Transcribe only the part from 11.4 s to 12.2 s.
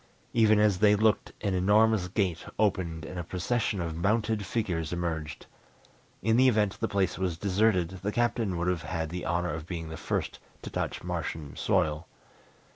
soil.